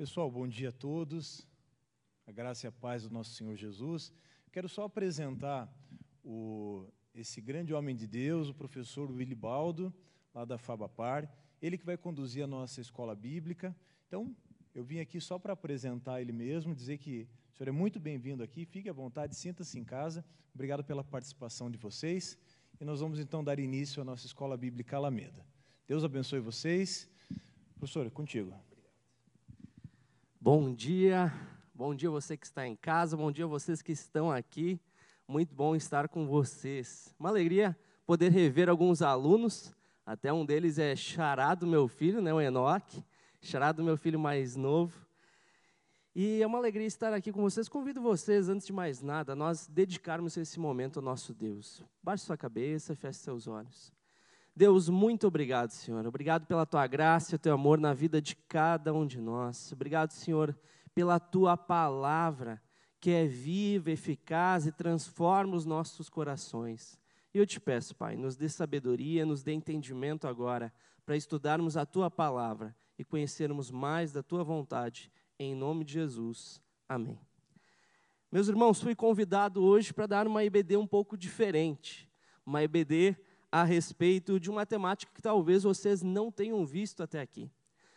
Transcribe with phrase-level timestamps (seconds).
[0.00, 1.46] Pessoal, bom dia a todos.
[2.26, 4.10] A graça e a paz do nosso Senhor Jesus.
[4.50, 5.70] Quero só apresentar
[6.24, 9.92] o, esse grande homem de Deus, o professor Willy Baldo,
[10.34, 11.30] lá da Fabapar.
[11.60, 13.76] Ele que vai conduzir a nossa escola bíblica.
[14.06, 14.34] Então,
[14.74, 18.42] eu vim aqui só para apresentar ele mesmo, dizer que o senhor é muito bem-vindo
[18.42, 20.24] aqui, fique à vontade, sinta-se em casa.
[20.54, 22.38] Obrigado pela participação de vocês.
[22.80, 25.44] E nós vamos então dar início à nossa escola bíblica Alameda.
[25.86, 27.06] Deus abençoe vocês.
[27.76, 28.69] Professor, é contigo.
[30.42, 31.30] Bom dia,
[31.74, 34.80] bom dia você que está em casa, bom dia vocês que estão aqui.
[35.28, 37.14] Muito bom estar com vocês.
[37.20, 39.70] Uma alegria poder rever alguns alunos.
[40.04, 43.04] Até um deles é Xará do meu filho, né, o Enoque.
[43.42, 45.06] Xará do meu filho mais novo.
[46.16, 47.68] E é uma alegria estar aqui com vocês.
[47.68, 51.84] Convido vocês, antes de mais nada, nós dedicarmos esse momento ao nosso Deus.
[52.02, 53.92] Baixe sua cabeça, feche seus olhos.
[54.60, 56.06] Deus, muito obrigado, Senhor.
[56.06, 59.72] Obrigado pela tua graça e o teu amor na vida de cada um de nós.
[59.72, 60.54] Obrigado, Senhor,
[60.94, 62.60] pela tua palavra,
[63.00, 67.00] que é viva, eficaz e transforma os nossos corações.
[67.32, 70.70] E eu te peço, Pai, nos dê sabedoria, nos dê entendimento agora,
[71.06, 76.60] para estudarmos a tua palavra e conhecermos mais da tua vontade em nome de Jesus.
[76.86, 77.18] Amém.
[78.30, 82.06] Meus irmãos, fui convidado hoje para dar uma EBD um pouco diferente.
[82.44, 83.16] Uma EBD
[83.50, 87.50] a respeito de uma temática que talvez vocês não tenham visto até aqui.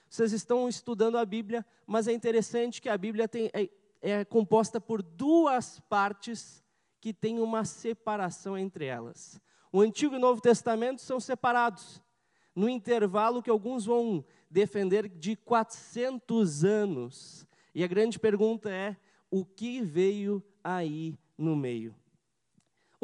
[0.09, 3.69] Vocês estão estudando a Bíblia, mas é interessante que a Bíblia tem, é,
[4.01, 6.63] é composta por duas partes
[6.99, 9.41] que têm uma separação entre elas.
[9.71, 12.01] O Antigo e o Novo Testamento são separados,
[12.55, 17.47] no intervalo que alguns vão defender de 400 anos.
[17.73, 18.95] E a grande pergunta é:
[19.31, 21.95] o que veio aí no meio?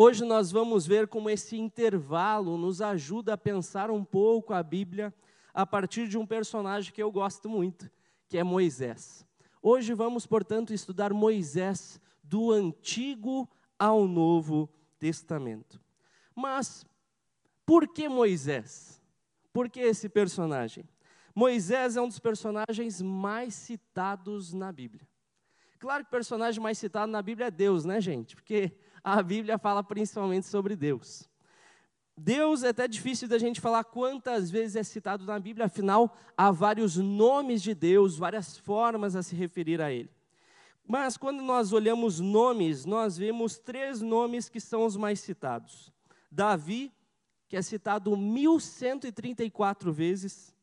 [0.01, 5.13] Hoje nós vamos ver como esse intervalo nos ajuda a pensar um pouco a Bíblia
[5.53, 7.91] a partir de um personagem que eu gosto muito,
[8.29, 9.27] que é Moisés.
[9.61, 13.45] Hoje vamos, portanto, estudar Moisés do Antigo
[13.77, 15.81] ao Novo Testamento.
[16.33, 16.85] Mas
[17.65, 19.01] por que Moisés?
[19.51, 20.87] Por que esse personagem?
[21.35, 25.05] Moisés é um dos personagens mais citados na Bíblia.
[25.77, 28.33] Claro que o personagem mais citado na Bíblia é Deus, né, gente?
[28.33, 28.71] Porque
[29.03, 31.29] a Bíblia fala principalmente sobre Deus.
[32.17, 36.51] Deus é até difícil da gente falar quantas vezes é citado na Bíblia, afinal, há
[36.51, 40.11] vários nomes de Deus, várias formas a se referir a Ele.
[40.85, 45.93] Mas quando nós olhamos nomes, nós vemos três nomes que são os mais citados:
[46.29, 46.91] Davi,
[47.47, 50.53] que é citado 1134 vezes,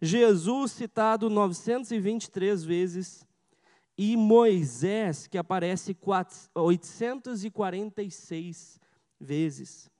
[0.00, 3.26] Jesus citado 923 vezes
[3.96, 5.96] e Moisés, que aparece
[6.54, 8.80] 846
[9.20, 9.90] vezes.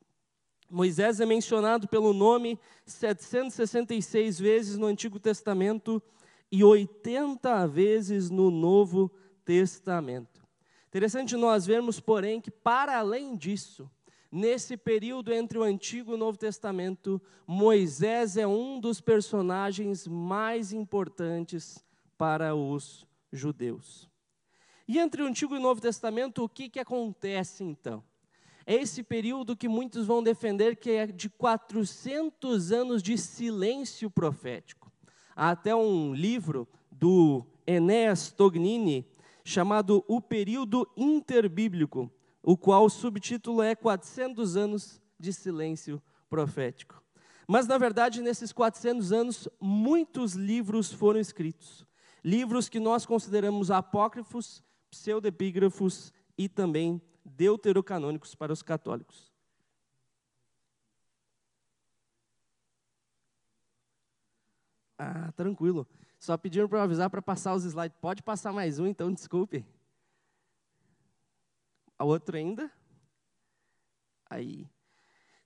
[0.71, 6.03] Moisés é mencionado pelo nome 766 vezes no Antigo Testamento
[6.51, 9.13] e 80 vezes no Novo
[9.45, 10.43] Testamento.
[10.89, 13.91] Interessante nós vermos, porém, que para além disso,
[14.35, 20.73] Nesse período entre o Antigo e o Novo Testamento, Moisés é um dos personagens mais
[20.73, 21.85] importantes
[22.17, 24.09] para os judeus.
[24.87, 28.05] E entre o Antigo e o Novo Testamento, o que, que acontece então?
[28.67, 34.93] É esse período que muitos vão defender que é de 400 anos de silêncio profético.
[35.35, 39.07] Há até um livro do Enéas Tognini
[39.45, 42.11] chamado O Período Interbíblico,
[42.43, 47.03] o qual o subtítulo é 400 anos de silêncio profético.
[47.49, 51.85] Mas, na verdade, nesses 400 anos, muitos livros foram escritos.
[52.25, 59.33] Livros que nós consideramos apócrifos, pseudepígrafos e também deuterocanônicos para os católicos.
[64.99, 65.87] Ah, tranquilo.
[66.19, 67.99] Só pediram para eu avisar para passar os slides.
[68.01, 69.67] Pode passar mais um, então, desculpe.
[71.99, 72.71] A outra ainda.
[74.31, 74.69] Aí.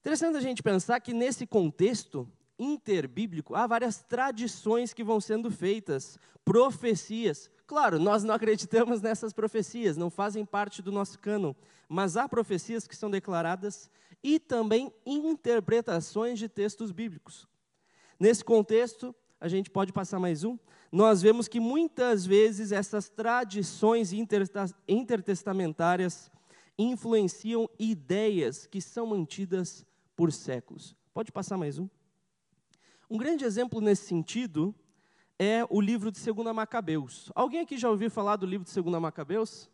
[0.01, 6.19] Interessante a gente pensar que nesse contexto interbíblico há várias tradições que vão sendo feitas,
[6.45, 7.51] profecias.
[7.67, 11.55] Claro, nós não acreditamos nessas profecias, não fazem parte do nosso cânon,
[11.89, 13.91] mas há profecias que são declaradas
[14.23, 17.47] e também interpretações de textos bíblicos.
[18.19, 20.59] Nesse contexto, a gente pode passar mais um.
[20.91, 24.13] Nós vemos que muitas vezes essas tradições
[24.89, 26.31] intertestamentárias
[26.79, 30.95] influenciam ideias que são mantidas por séculos.
[31.13, 31.89] Pode passar mais um?
[33.09, 34.75] Um grande exemplo nesse sentido
[35.39, 37.31] é o livro de 2 Macabeus.
[37.35, 39.71] Alguém aqui já ouviu falar do livro de 2 Macabeus?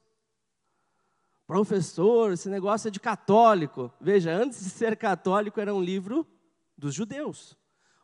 [1.47, 3.91] Professor, esse negócio é de católico.
[3.99, 6.27] Veja, antes de ser católico, era um livro
[6.77, 7.57] dos judeus.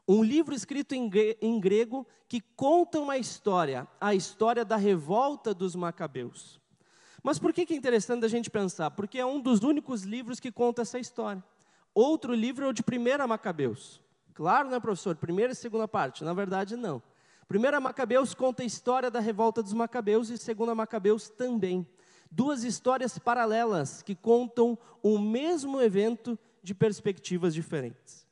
[0.06, 6.58] Um livro escrito em grego que conta uma história, a história da revolta dos macabeus.
[7.22, 8.92] Mas por que é interessante a gente pensar?
[8.92, 11.44] Porque é um dos únicos livros que conta essa história.
[11.94, 14.00] Outro livro é o de Primeira Macabeus.
[14.38, 15.16] Claro, né, professor?
[15.16, 16.22] Primeira e segunda parte.
[16.22, 17.02] Na verdade, não.
[17.48, 21.84] Primeira Macabeus conta a história da revolta dos Macabeus e Segunda Macabeus também.
[22.30, 28.24] Duas histórias paralelas que contam o mesmo evento de perspectivas diferentes.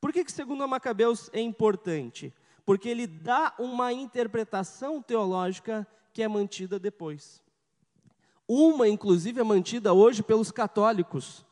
[0.00, 2.34] Por que, que segundo Macabeus é importante?
[2.66, 7.40] Porque ele dá uma interpretação teológica que é mantida depois.
[8.48, 11.46] Uma, inclusive, é mantida hoje pelos católicos.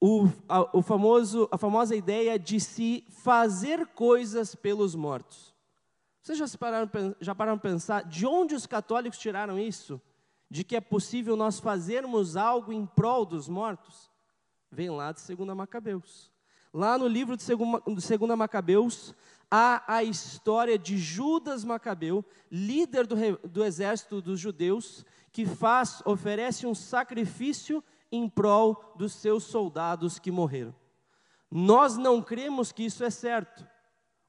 [0.00, 5.54] O, a, o famoso, a famosa ideia de se fazer coisas pelos mortos.
[6.22, 6.90] Vocês já, pararam,
[7.20, 10.00] já pararam para pensar de onde os católicos tiraram isso?
[10.50, 14.10] De que é possível nós fazermos algo em prol dos mortos?
[14.70, 16.30] Vem lá de 2 Macabeus.
[16.72, 19.14] Lá no livro de 2 Macabeus,
[19.50, 23.16] há a história de Judas Macabeu, líder do,
[23.48, 30.30] do exército dos judeus, que faz, oferece um sacrifício em prol dos seus soldados que
[30.30, 30.74] morreram.
[31.50, 33.66] Nós não cremos que isso é certo.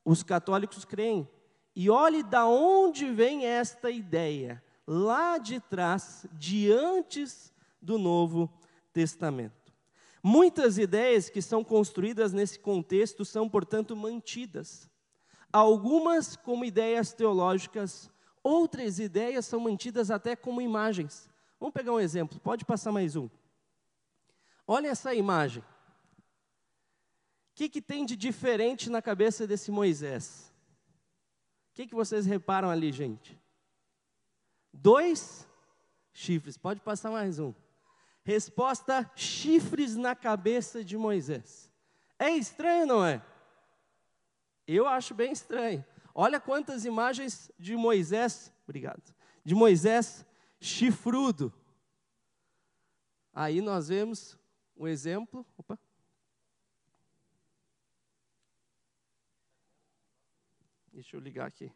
[0.05, 1.27] Os católicos creem.
[1.75, 4.63] E olhe da onde vem esta ideia.
[4.87, 8.51] Lá de trás, de antes do Novo
[8.91, 9.73] Testamento.
[10.21, 14.89] Muitas ideias que são construídas nesse contexto são, portanto, mantidas.
[15.51, 18.11] Algumas como ideias teológicas,
[18.43, 21.29] outras ideias são mantidas até como imagens.
[21.59, 23.29] Vamos pegar um exemplo, pode passar mais um.
[24.71, 25.63] Olha essa imagem.
[25.63, 25.65] O
[27.55, 30.53] que, que tem de diferente na cabeça desse Moisés?
[31.71, 33.35] O que, que vocês reparam ali, gente?
[34.71, 35.47] Dois
[36.13, 37.51] chifres, pode passar mais um.
[38.23, 41.71] Resposta: chifres na cabeça de Moisés.
[42.19, 43.25] É estranho, não é?
[44.67, 45.83] Eu acho bem estranho.
[46.13, 50.23] Olha quantas imagens de Moisés, obrigado, de Moisés
[50.59, 51.51] chifrudo.
[53.33, 54.38] Aí nós vemos
[54.79, 55.45] um exemplo.
[55.57, 55.77] Opa.
[60.93, 61.71] Deixa eu ligar aqui.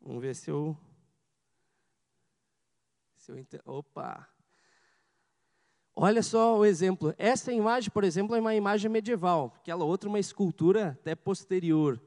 [0.00, 0.76] Vamos ver se eu
[3.16, 3.54] se eu ent...
[3.64, 4.28] Opa!
[5.96, 7.14] Olha só o exemplo.
[7.16, 12.02] Essa imagem, por exemplo, é uma imagem medieval, aquela outra uma escultura até posterior.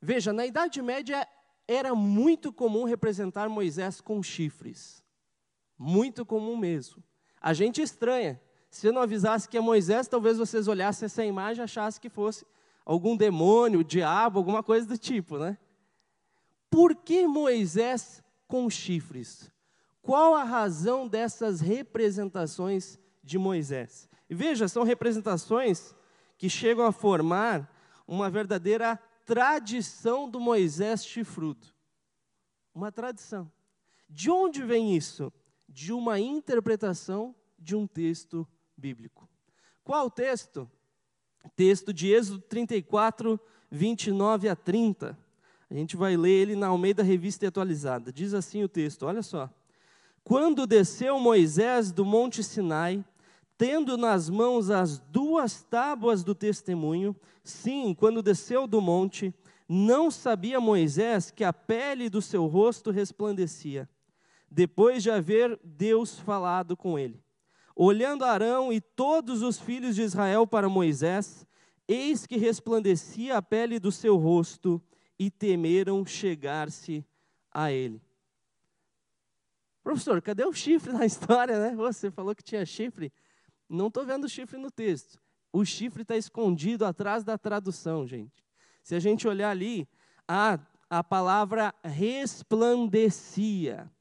[0.00, 1.26] Veja, na Idade Média
[1.66, 5.02] era muito comum representar Moisés com chifres.
[5.82, 7.02] Muito comum mesmo.
[7.40, 8.38] A gente estranha.
[8.70, 12.10] Se eu não avisasse que é Moisés, talvez vocês olhassem essa imagem e achassem que
[12.10, 12.44] fosse
[12.84, 15.56] algum demônio, diabo, alguma coisa do tipo, né?
[16.68, 19.50] Por que Moisés com chifres?
[20.02, 24.06] Qual a razão dessas representações de Moisés?
[24.28, 25.94] Veja, são representações
[26.36, 27.74] que chegam a formar
[28.06, 31.68] uma verdadeira tradição do Moisés chifrudo.
[32.74, 33.50] Uma tradição.
[34.10, 35.32] De onde vem isso?
[35.70, 38.46] De uma interpretação de um texto
[38.76, 39.28] bíblico.
[39.82, 40.70] Qual texto?
[41.56, 43.40] Texto de Êxodo 34,
[43.70, 45.16] 29 a 30.
[45.70, 48.12] A gente vai ler ele na Almeida Revista Atualizada.
[48.12, 49.48] Diz assim o texto, olha só.
[50.24, 53.04] Quando desceu Moisés do monte Sinai,
[53.56, 57.14] tendo nas mãos as duas tábuas do testemunho,
[57.44, 59.34] sim, quando desceu do monte,
[59.68, 63.88] não sabia Moisés que a pele do seu rosto resplandecia,
[64.50, 67.22] depois de haver Deus falado com ele.
[67.76, 71.46] Olhando Arão e todos os filhos de Israel para Moisés,
[71.86, 74.82] eis que resplandecia a pele do seu rosto,
[75.20, 77.04] e temeram chegar-se
[77.52, 78.02] a ele.
[79.82, 81.76] Professor, cadê o chifre na história, né?
[81.76, 83.12] Você falou que tinha chifre.
[83.68, 85.20] Não estou vendo o chifre no texto.
[85.52, 88.42] O chifre está escondido atrás da tradução, gente.
[88.82, 89.86] Se a gente olhar ali,
[90.26, 93.92] a, a palavra resplandecia.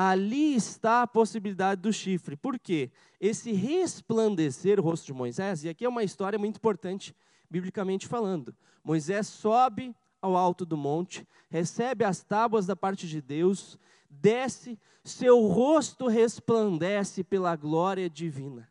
[0.00, 2.36] Ali está a possibilidade do chifre.
[2.36, 2.88] Por quê?
[3.20, 7.12] Esse resplandecer o rosto de Moisés, e aqui é uma história muito importante,
[7.50, 8.54] biblicamente falando.
[8.84, 13.76] Moisés sobe ao alto do monte, recebe as tábuas da parte de Deus,
[14.08, 18.70] desce, seu rosto resplandece pela glória divina.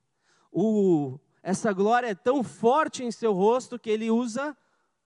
[0.49, 4.55] O, essa glória é tão forte em seu rosto que ele usa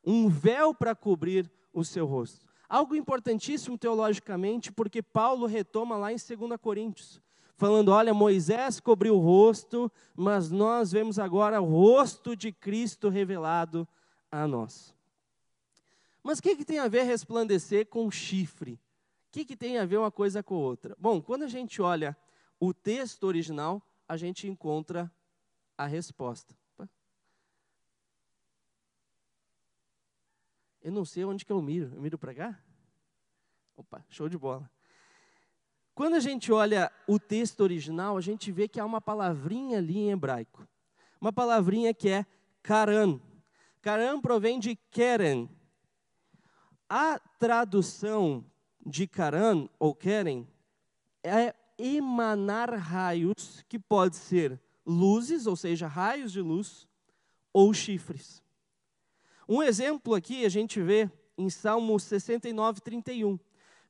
[0.06, 2.51] um véu para cobrir o seu rosto.
[2.72, 7.22] Algo importantíssimo teologicamente, porque Paulo retoma lá em 2 Coríntios,
[7.58, 13.86] falando: olha, Moisés cobriu o rosto, mas nós vemos agora o rosto de Cristo revelado
[14.32, 14.96] a nós.
[16.24, 18.76] Mas o que, que tem a ver resplandecer com chifre?
[18.76, 18.80] O
[19.34, 20.96] que, que tem a ver uma coisa com outra?
[20.98, 22.16] Bom, quando a gente olha
[22.58, 25.12] o texto original, a gente encontra
[25.78, 26.56] a resposta.
[30.82, 31.92] Eu não sei onde que eu miro.
[31.94, 32.60] Eu miro para cá?
[33.76, 34.70] Opa, show de bola.
[35.94, 39.98] Quando a gente olha o texto original, a gente vê que há uma palavrinha ali
[39.98, 40.68] em hebraico.
[41.20, 42.26] Uma palavrinha que é
[42.64, 43.20] karan.
[43.82, 45.50] Karan provém de keren.
[46.90, 48.44] A tradução
[48.86, 50.48] de karan ou keren
[51.24, 56.88] é emanar raios, que pode ser luzes, ou seja, raios de luz,
[57.54, 58.44] ou chifres.
[59.54, 63.38] Um exemplo aqui a gente vê em Salmo 69, 31.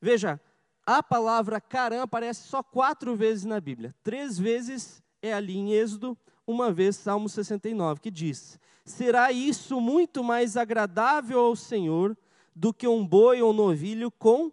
[0.02, 0.42] Veja,
[0.84, 3.94] a palavra carã aparece só quatro vezes na Bíblia.
[4.02, 10.24] Três vezes é ali em Êxodo, uma vez Salmo 69, que diz: Será isso muito
[10.24, 12.18] mais agradável ao Senhor
[12.56, 14.52] do que um boi ou novilho com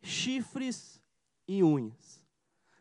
[0.00, 0.98] chifres
[1.46, 2.24] e unhas.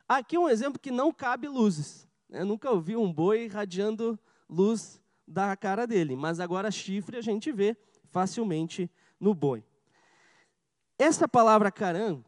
[0.07, 2.07] Aqui um exemplo que não cabe luzes.
[2.29, 4.17] Eu nunca ouvi um boi irradiando
[4.49, 7.75] luz da cara dele, mas agora chifre a gente vê
[8.09, 9.63] facilmente no boi.
[10.97, 12.23] Essa palavra caram,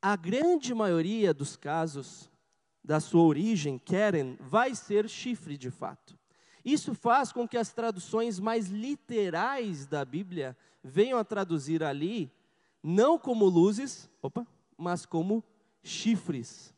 [0.00, 2.30] a grande maioria dos casos
[2.82, 6.18] da sua origem, Keren, vai ser chifre de fato.
[6.64, 12.32] Isso faz com que as traduções mais literais da Bíblia venham a traduzir ali,
[12.82, 15.42] não como luzes, opa, mas como
[15.82, 16.74] chifres.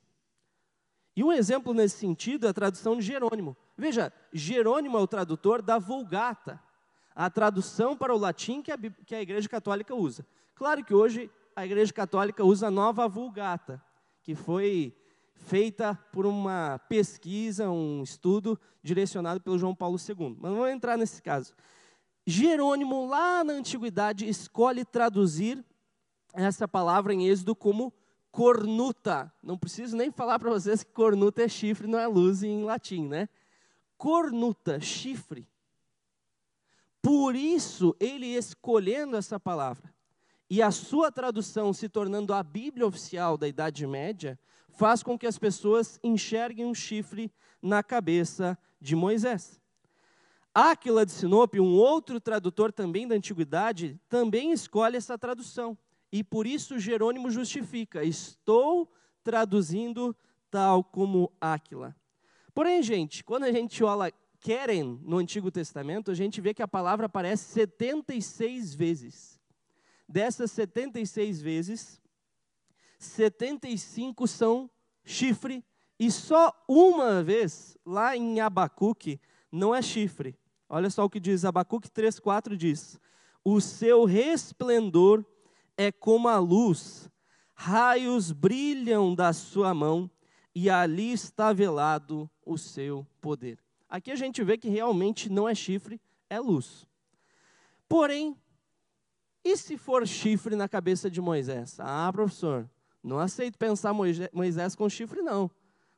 [1.15, 3.57] E um exemplo nesse sentido é a tradução de Jerônimo.
[3.77, 6.63] Veja, Jerônimo é o tradutor da Vulgata,
[7.15, 10.27] a tradução para o latim que a, que a Igreja Católica usa.
[10.55, 13.83] Claro que hoje a Igreja Católica usa a nova Vulgata,
[14.23, 14.95] que foi
[15.35, 20.37] feita por uma pesquisa, um estudo direcionado pelo João Paulo II.
[20.41, 21.55] Mas não vou entrar nesse caso.
[22.27, 25.65] Jerônimo, lá na antiguidade, escolhe traduzir
[26.33, 27.93] essa palavra em Êxodo como
[28.31, 29.33] cornuta.
[29.43, 33.07] Não preciso nem falar para vocês que cornuta é chifre, não é luz em latim,
[33.07, 33.29] né?
[33.97, 35.49] Cornuta, chifre.
[37.01, 39.95] Por isso, ele escolhendo essa palavra
[40.49, 44.39] e a sua tradução se tornando a Bíblia oficial da Idade Média,
[44.69, 49.61] faz com que as pessoas enxerguem um chifre na cabeça de Moisés.
[50.55, 55.77] Áquila de Sinope, um outro tradutor também da antiguidade, também escolhe essa tradução.
[56.11, 58.91] E por isso Jerônimo justifica: estou
[59.23, 60.17] traduzindo
[60.51, 61.95] tal como Áquila.
[62.57, 64.11] Porém, gente, quando a gente olha
[64.41, 69.39] querem no Antigo Testamento, a gente vê que a palavra aparece 76 vezes.
[70.09, 72.01] Dessas 76 vezes,
[72.99, 74.71] 75 são
[75.05, 75.63] chifre,
[76.01, 79.21] e só uma vez, lá em Abacuque,
[79.53, 80.35] não é chifre.
[80.67, 82.99] Olha só o que diz Abacuque 3,4 diz:
[83.45, 85.23] O seu resplendor
[85.77, 87.11] é como a luz,
[87.55, 90.11] raios brilham da sua mão,
[90.59, 93.59] e ali está velado o seu poder.
[93.87, 96.87] Aqui a gente vê que realmente não é chifre, é luz.
[97.87, 98.35] Porém,
[99.45, 101.79] e se for chifre na cabeça de Moisés?
[101.79, 102.67] Ah, professor,
[103.03, 103.93] não aceito pensar
[104.33, 105.51] Moisés com chifre, não.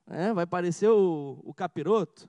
[0.09, 2.29] É, vai parecer o, o capiroto.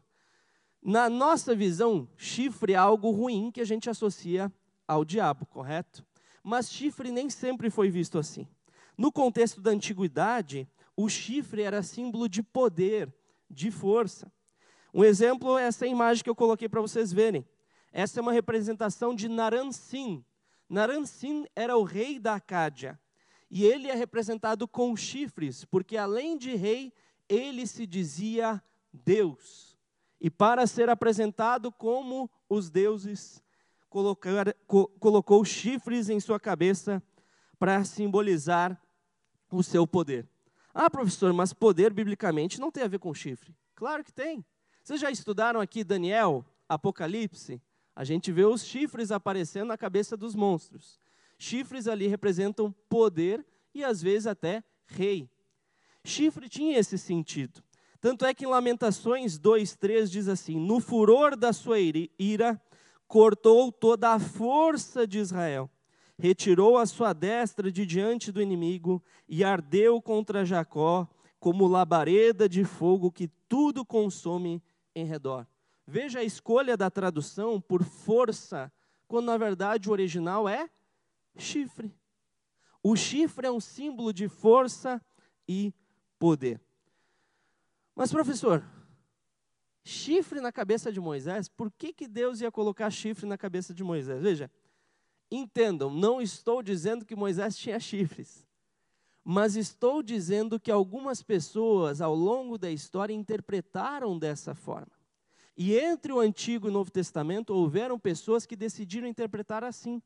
[0.84, 4.54] Na nossa visão, chifre é algo ruim que a gente associa
[4.88, 6.06] ao diabo, correto?
[6.44, 8.48] Mas chifre nem sempre foi visto assim.
[8.96, 10.70] No contexto da antiguidade,
[11.01, 13.10] o chifre era símbolo de poder,
[13.50, 14.29] de força.
[14.94, 17.48] Um exemplo é essa imagem que eu coloquei para vocês verem.
[17.89, 20.25] Essa é uma representação de Naran-Sin.
[20.68, 23.00] Naran-Sin era o rei da Acádia.
[23.50, 26.91] E ele é representado com chifres, porque além de rei,
[27.29, 29.77] ele se dizia Deus.
[30.20, 33.41] E para ser apresentado como os deuses,
[33.89, 37.01] colocar, co, colocou chifres em sua cabeça
[37.58, 38.77] para simbolizar
[39.50, 40.27] o seu poder.
[40.74, 43.56] Ah, professor, mas poder biblicamente não tem a ver com chifre.
[43.76, 44.46] Claro que tem.
[44.84, 47.62] Vocês já estudaram aqui Daniel, Apocalipse?
[47.96, 51.00] A gente vê os chifres aparecendo na cabeça dos monstros.
[51.38, 55.30] Chifres ali representam poder e às vezes até rei.
[56.04, 57.64] Chifre tinha esse sentido.
[58.00, 62.62] Tanto é que em Lamentações 2:3 diz assim: "No furor da sua ira,
[63.08, 65.70] cortou toda a força de Israel
[66.20, 71.08] retirou a sua destra de diante do inimigo e ardeu contra Jacó
[71.40, 74.62] como labareda de fogo que tudo consome
[74.94, 75.48] em redor.
[75.88, 78.72] Veja a escolha da tradução por força,
[79.08, 80.70] quando na verdade o original é
[81.38, 81.96] chifre.
[82.84, 85.02] O chifre é um símbolo de força
[85.48, 85.74] e
[86.20, 86.62] poder.
[87.96, 88.64] Mas, professor,
[89.84, 93.84] chifre na cabeça de Moisés, por que, que Deus ia colocar chifre na cabeça de
[93.84, 94.22] Moisés?
[94.22, 94.52] Veja,
[95.32, 98.48] Entendam, não estou dizendo que Moisés tinha chifres,
[99.24, 104.92] mas estou dizendo que algumas pessoas ao longo da história interpretaram dessa forma.
[105.56, 110.02] E entre o Antigo e o Novo Testamento houveram pessoas que decidiram interpretar assim.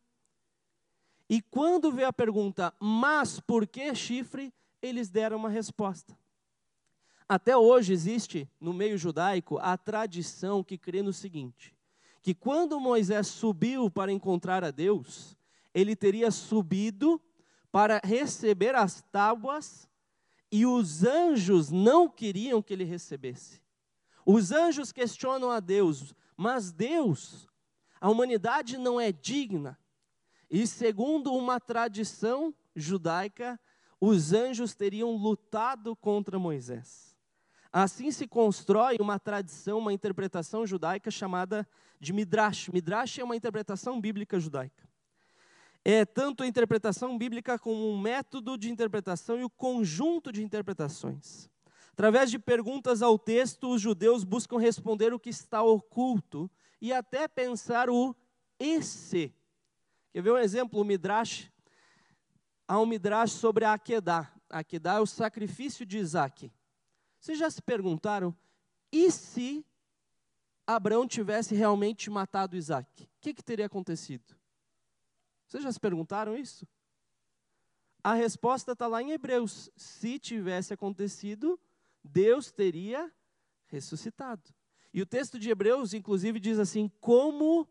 [1.29, 4.53] E quando veio a pergunta, mas por que chifre?
[4.81, 6.17] Eles deram uma resposta.
[7.29, 11.73] Até hoje existe no meio judaico a tradição que crê no seguinte:
[12.23, 15.37] que quando Moisés subiu para encontrar a Deus,
[15.73, 17.21] ele teria subido
[17.69, 19.89] para receber as tábuas
[20.49, 23.61] e os anjos não queriam que ele recebesse.
[24.25, 27.49] Os anjos questionam a Deus, mas Deus,
[27.99, 29.77] a humanidade não é digna.
[30.49, 33.59] E segundo uma tradição judaica,
[33.99, 37.12] os anjos teriam lutado contra Moisés.
[37.73, 41.67] Assim se constrói uma tradição, uma interpretação judaica chamada
[41.99, 42.69] de Midrash.
[42.69, 44.87] Midrash é uma interpretação bíblica judaica
[45.85, 51.49] é tanto a interpretação bíblica como um método de interpretação e o conjunto de interpretações.
[51.91, 56.49] Através de perguntas ao texto, os judeus buscam responder o que está oculto
[56.81, 58.15] e até pensar o
[58.57, 59.33] esse.
[60.11, 60.79] Quer ver um exemplo?
[60.79, 61.51] O Midrash.
[62.67, 64.31] Há um Midrash sobre a Akedah.
[64.49, 66.51] A Akedah é o sacrifício de Isaac.
[67.23, 68.35] Vocês já se perguntaram,
[68.91, 69.65] e se
[70.67, 73.03] Abraão tivesse realmente matado Isaac?
[73.03, 74.35] O que, que teria acontecido?
[75.47, 76.67] Vocês já se perguntaram isso?
[78.03, 79.71] A resposta está lá em Hebreus.
[79.77, 81.57] Se tivesse acontecido,
[82.03, 83.09] Deus teria
[83.67, 84.53] ressuscitado.
[84.93, 87.65] E o texto de Hebreus, inclusive, diz assim: como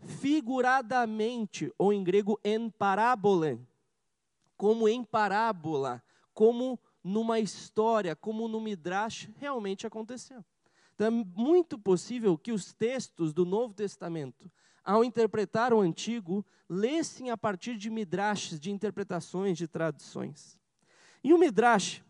[0.00, 3.58] figuradamente, ou em grego, en parábola,
[4.54, 10.44] como em parábola, como numa história, como no Midrash, realmente aconteceu.
[10.94, 14.50] Então é muito possível que os textos do Novo Testamento
[14.84, 20.58] ao interpretar o antigo, lessem a partir de midrashes, de interpretações, de traduções.
[21.22, 22.02] E o midrash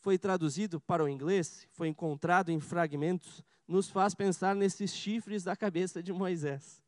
[0.00, 5.56] foi traduzido para o inglês, foi encontrado em fragmentos, nos faz pensar nesses chifres da
[5.56, 6.80] cabeça de Moisés.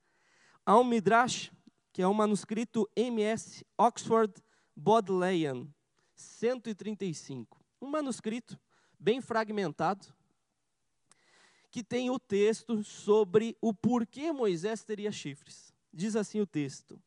[0.64, 1.52] Há um midrash,
[1.92, 4.32] que é um manuscrito MS Oxford
[4.76, 5.66] Bodleian,
[6.20, 7.58] 135.
[7.80, 8.58] Um manuscrito
[8.99, 10.06] bem fragmentado,
[11.71, 15.73] que tem o texto sobre o porquê Moisés teria chifres.
[15.92, 17.00] Diz assim o texto: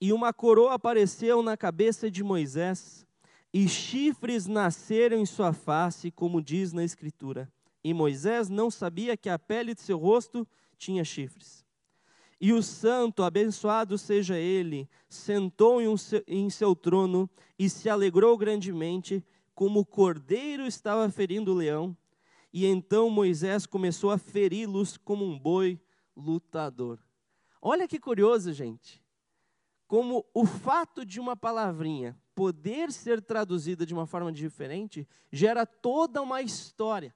[0.00, 3.06] E uma coroa apareceu na cabeça de Moisés,
[3.52, 7.50] e chifres nasceram em sua face, como diz na Escritura.
[7.82, 10.46] E Moisés não sabia que a pele de seu rosto
[10.78, 11.63] tinha chifres.
[12.40, 15.94] E o santo, abençoado seja ele, sentou em, um,
[16.26, 21.96] em seu trono e se alegrou grandemente, como o cordeiro estava ferindo o leão
[22.54, 25.76] e então Moisés começou a feri-los como um boi
[26.16, 27.00] lutador.
[27.60, 29.02] Olha que curioso, gente.
[29.88, 36.22] Como o fato de uma palavrinha poder ser traduzida de uma forma diferente gera toda
[36.22, 37.12] uma história.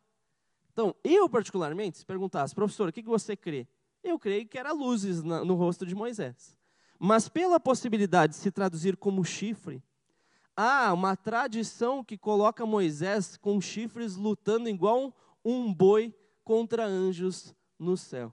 [0.73, 3.69] Então, eu particularmente, se perguntasse, professor, o que você crê?
[4.03, 6.57] Eu creio que era luzes no rosto de Moisés.
[6.99, 9.83] Mas pela possibilidade de se traduzir como chifre,
[10.57, 17.97] há uma tradição que coloca Moisés com chifres lutando igual um boi contra anjos no
[17.97, 18.33] céu.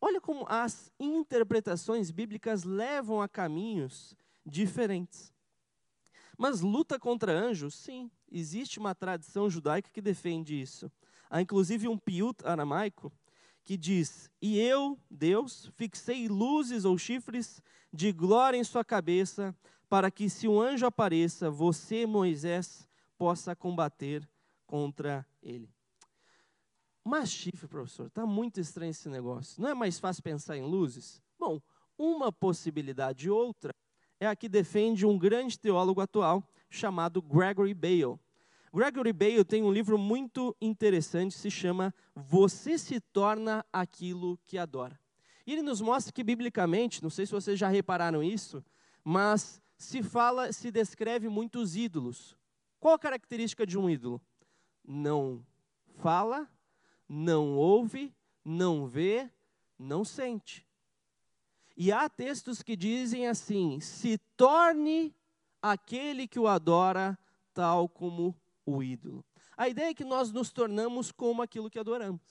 [0.00, 5.32] Olha como as interpretações bíblicas levam a caminhos diferentes.
[6.36, 10.90] Mas luta contra anjos, sim, existe uma tradição judaica que defende isso.
[11.28, 13.12] Há inclusive um piut aramaico
[13.64, 19.54] que diz: E eu, Deus, fixei luzes ou chifres de glória em sua cabeça,
[19.88, 24.28] para que se um anjo apareça, você, Moisés, possa combater
[24.66, 25.68] contra ele.
[27.04, 29.60] Mas chifre, professor, está muito estranho esse negócio.
[29.60, 31.20] Não é mais fácil pensar em luzes?
[31.38, 31.60] Bom,
[31.98, 33.72] uma possibilidade outra
[34.20, 38.18] é a que defende um grande teólogo atual chamado Gregory Bale.
[38.72, 44.98] Gregory Bale tem um livro muito interessante, se chama Você se torna aquilo que adora.
[45.46, 48.64] E ele nos mostra que biblicamente, não sei se vocês já repararam isso,
[49.02, 52.36] mas se fala, se descreve muitos ídolos.
[52.78, 54.20] Qual a característica de um ídolo?
[54.90, 55.44] não
[55.98, 56.48] fala,
[57.08, 59.30] não ouve, não vê,
[59.78, 60.66] não sente.
[61.76, 65.14] E há textos que dizem assim: se torne
[65.62, 67.18] aquele que o adora
[67.54, 68.34] tal como
[68.74, 69.24] o ídolo.
[69.56, 72.22] A ideia é que nós nos tornamos como aquilo que adoramos.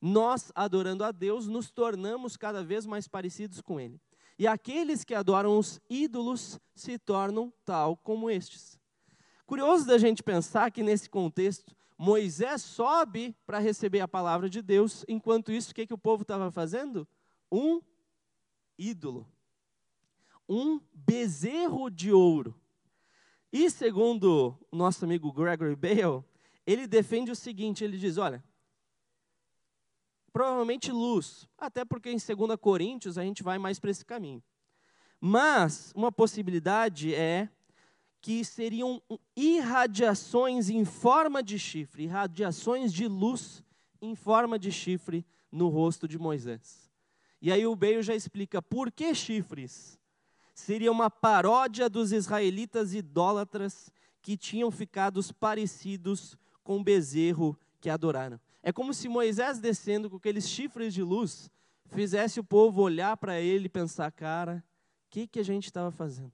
[0.00, 4.00] Nós, adorando a Deus, nos tornamos cada vez mais parecidos com Ele.
[4.38, 8.78] E aqueles que adoram os ídolos se tornam tal como estes.
[9.46, 15.04] Curioso da gente pensar que nesse contexto, Moisés sobe para receber a palavra de Deus,
[15.08, 17.08] enquanto isso, o que, que o povo estava fazendo?
[17.50, 17.80] Um
[18.78, 19.26] ídolo.
[20.48, 22.54] Um bezerro de ouro.
[23.58, 26.22] E segundo o nosso amigo Gregory Bale,
[26.66, 28.44] ele defende o seguinte: ele diz, olha,
[30.30, 34.44] provavelmente luz, até porque em 2 Coríntios a gente vai mais para esse caminho.
[35.18, 37.48] Mas uma possibilidade é
[38.20, 39.00] que seriam
[39.34, 43.64] irradiações em forma de chifre, irradiações de luz
[44.02, 46.92] em forma de chifre no rosto de Moisés.
[47.40, 49.98] E aí o Beio já explica por que chifres.
[50.56, 53.92] Seria uma paródia dos israelitas idólatras
[54.22, 58.40] que tinham ficado parecidos com o bezerro que adoraram.
[58.62, 61.50] É como se Moisés descendo com aqueles chifres de luz
[61.84, 64.64] fizesse o povo olhar para ele e pensar, cara,
[65.06, 66.32] o que, que a gente estava fazendo?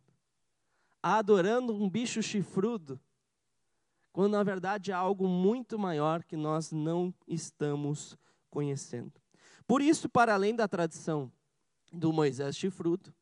[1.02, 3.00] Adorando um bicho chifrudo,
[4.12, 8.16] quando na verdade há algo muito maior que nós não estamos
[8.48, 9.20] conhecendo.
[9.66, 11.30] Por isso, para além da tradição
[11.92, 13.12] do Moisés chifrudo,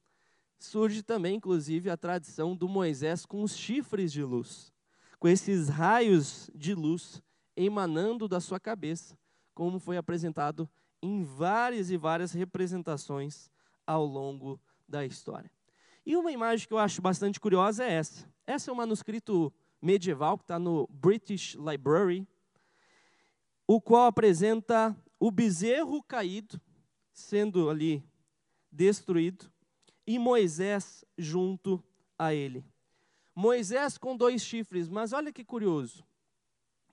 [0.61, 4.73] surge também, inclusive, a tradição do Moisés com os chifres de luz,
[5.18, 7.23] com esses raios de luz
[7.57, 9.18] emanando da sua cabeça,
[9.55, 10.68] como foi apresentado
[11.03, 13.51] em várias e várias representações
[13.87, 15.51] ao longo da história.
[16.05, 18.29] E uma imagem que eu acho bastante curiosa é essa.
[18.46, 22.27] Essa é um manuscrito medieval que está no British Library,
[23.66, 26.61] o qual apresenta o bezerro caído,
[27.12, 28.03] sendo ali
[28.73, 29.51] destruído,
[30.11, 31.81] e Moisés junto
[32.18, 32.64] a ele.
[33.33, 36.05] Moisés com dois chifres, mas olha que curioso.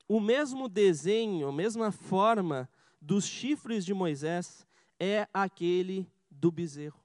[0.07, 2.69] O mesmo desenho, a mesma forma
[3.01, 4.67] dos chifres de Moisés
[4.99, 7.03] é aquele do bezerro.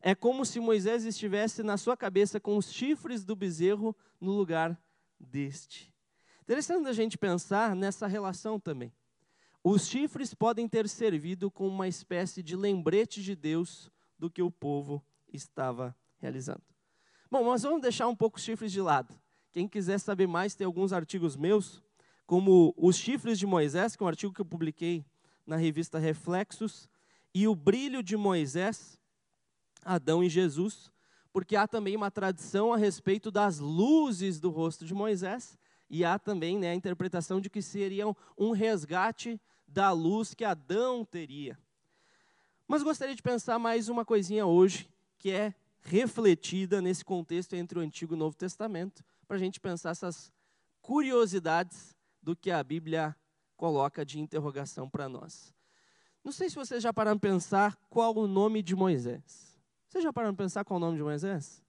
[0.00, 4.80] É como se Moisés estivesse na sua cabeça com os chifres do bezerro no lugar
[5.18, 5.92] deste.
[6.40, 8.90] Interessante a gente pensar nessa relação também.
[9.62, 14.50] Os chifres podem ter servido como uma espécie de lembrete de Deus do que o
[14.50, 16.62] povo estava realizando.
[17.30, 19.14] Bom, mas vamos deixar um pouco os chifres de lado.
[19.52, 21.82] Quem quiser saber mais, tem alguns artigos meus,
[22.26, 25.04] como Os Chifres de Moisés, que é um artigo que eu publiquei
[25.44, 26.88] na revista Reflexos,
[27.34, 29.00] e O Brilho de Moisés,
[29.84, 30.92] Adão e Jesus,
[31.32, 36.18] porque há também uma tradição a respeito das luzes do rosto de Moisés, e há
[36.18, 41.58] também né, a interpretação de que seriam um resgate da luz que Adão teria.
[42.68, 44.88] Mas gostaria de pensar mais uma coisinha hoje,
[45.20, 49.60] que é refletida nesse contexto entre o Antigo e o Novo Testamento, para a gente
[49.60, 50.32] pensar essas
[50.80, 53.14] curiosidades do que a Bíblia
[53.54, 55.54] coloca de interrogação para nós.
[56.24, 59.60] Não sei se vocês já pararam para pensar qual o nome de Moisés.
[59.86, 61.62] Vocês já pararam para pensar qual o nome de Moisés?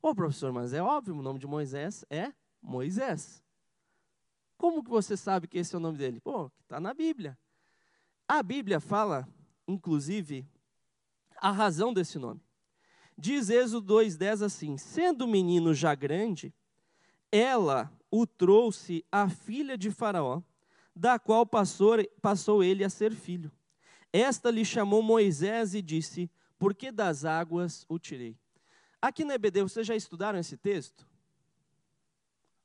[0.00, 3.42] Ô, professor, mas é óbvio, o nome de Moisés é Moisés.
[4.56, 6.20] Como que você sabe que esse é o nome dele?
[6.20, 7.36] Pô, está na Bíblia.
[8.26, 9.28] A Bíblia fala,
[9.66, 10.46] inclusive,
[11.36, 12.40] a razão desse nome.
[13.20, 16.54] Diz Êxodo 2,10 assim: Sendo o menino já grande,
[17.32, 20.40] ela o trouxe à filha de Faraó,
[20.94, 23.50] da qual passou, passou ele a ser filho.
[24.12, 28.36] Esta lhe chamou Moisés e disse: porque das águas o tirei.
[29.00, 31.06] Aqui na EBD, vocês já estudaram esse texto?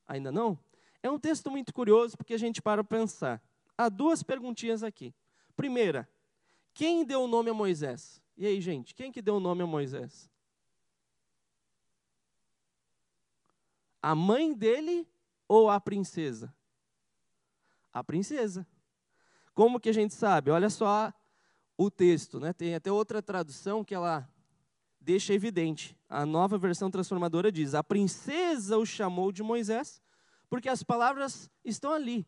[0.08, 0.58] Ainda não?
[1.02, 3.42] É um texto muito curioso porque a gente para pensar.
[3.78, 5.14] Há duas perguntinhas aqui.
[5.56, 6.10] Primeira,
[6.74, 8.22] quem deu o nome a Moisés?
[8.38, 10.30] E aí, gente, quem que deu o nome a Moisés?
[14.04, 15.08] A mãe dele
[15.48, 16.54] ou a princesa?
[17.94, 18.68] A princesa.
[19.54, 20.52] Como que a gente sabe?
[20.52, 21.14] Olha só
[21.78, 22.38] o texto.
[22.38, 22.52] Né?
[22.52, 24.30] Tem até outra tradução que ela
[25.00, 25.98] deixa evidente.
[26.10, 30.02] A nova versão transformadora diz: A princesa o chamou de Moisés,
[30.50, 32.28] porque as palavras estão ali.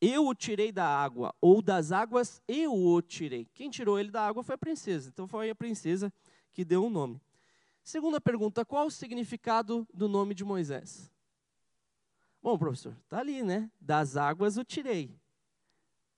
[0.00, 3.46] Eu o tirei da água, ou das águas eu o tirei.
[3.52, 5.10] Quem tirou ele da água foi a princesa.
[5.10, 6.10] Então foi a princesa
[6.50, 7.20] que deu o um nome.
[7.82, 11.10] Segunda pergunta: qual o significado do nome de Moisés?
[12.42, 13.70] Bom, professor, está ali, né?
[13.80, 15.16] Das águas o tirei.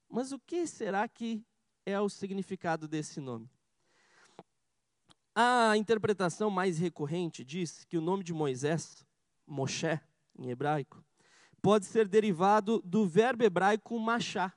[0.09, 1.45] Mas o que será que
[1.85, 3.49] é o significado desse nome.
[5.35, 9.05] A interpretação mais recorrente diz que o nome de Moisés,
[9.47, 10.01] Moshe,
[10.39, 11.05] em hebraico,
[11.61, 14.55] pode ser derivado do verbo hebraico machá,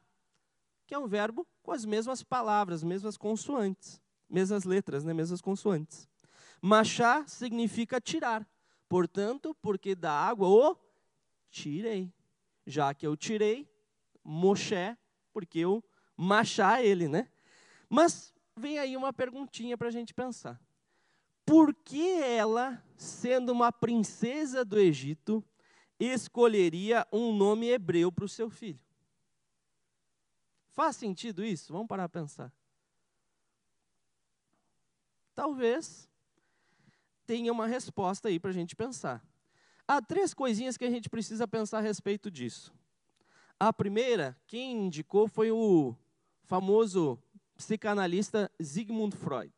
[0.86, 6.08] que é um verbo com as mesmas palavras, mesmas consoantes, mesmas letras, né, mesmas consoantes.
[6.62, 8.48] Machá significa tirar.
[8.90, 10.78] Portanto, porque da água o
[11.50, 12.12] tirei.
[12.66, 13.70] Já que eu tirei,
[14.24, 14.98] Moshe,
[15.32, 15.84] porque eu
[16.16, 17.30] machar ele, né?
[17.90, 20.60] Mas vem aí uma perguntinha para a gente pensar.
[21.46, 25.44] Por que ela, sendo uma princesa do Egito,
[26.00, 28.80] escolheria um nome hebreu para o seu filho?
[30.74, 31.72] Faz sentido isso?
[31.72, 32.52] Vamos parar a pensar.
[35.34, 36.10] Talvez
[37.28, 39.22] tenha uma resposta aí para a gente pensar.
[39.86, 42.74] Há três coisinhas que a gente precisa pensar a respeito disso.
[43.60, 45.94] A primeira, quem indicou foi o
[46.46, 47.20] famoso
[47.56, 49.54] psicanalista Sigmund Freud.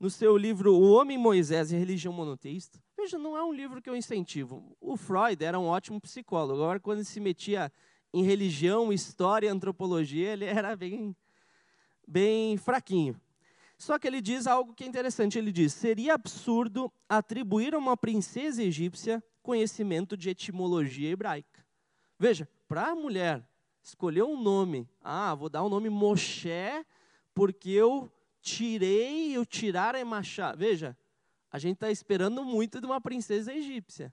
[0.00, 2.82] no seu livro O Homem Moisés e a Religião Monoteísta.
[2.96, 4.76] Veja, não é um livro que eu incentivo.
[4.80, 6.62] O Freud era um ótimo psicólogo.
[6.62, 7.70] Agora, quando ele se metia
[8.12, 11.14] em religião, história, antropologia, ele era bem,
[12.08, 13.20] bem fraquinho.
[13.80, 15.38] Só que ele diz algo que é interessante.
[15.38, 21.66] Ele diz: seria absurdo atribuir a uma princesa egípcia conhecimento de etimologia hebraica.
[22.18, 23.42] Veja, para a mulher
[23.82, 26.84] escolher um nome, ah, vou dar o nome Moshe
[27.34, 28.12] porque eu
[28.42, 30.54] tirei, o tirar é machá.
[30.54, 30.94] Veja,
[31.50, 34.12] a gente está esperando muito de uma princesa egípcia.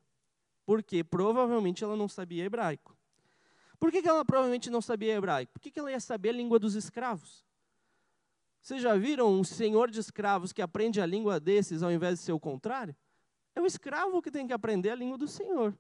[0.66, 2.98] Porque provavelmente ela não sabia hebraico.
[3.78, 5.52] Por que, que ela provavelmente não sabia hebraico?
[5.52, 7.47] Por que, que ela ia saber a língua dos escravos?
[8.68, 12.26] Vocês já viram um senhor de escravos que aprende a língua desses ao invés de
[12.26, 12.94] ser o contrário?
[13.56, 15.74] É o escravo que tem que aprender a língua do senhor.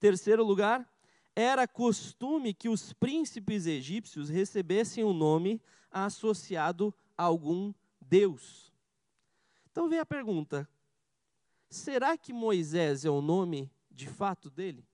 [0.00, 0.84] Terceiro lugar,
[1.32, 8.74] era costume que os príncipes egípcios recebessem um nome associado a algum deus.
[9.70, 10.68] Então vem a pergunta:
[11.70, 14.84] será que Moisés é o nome de fato dele?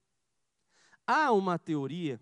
[1.07, 2.21] Há uma teoria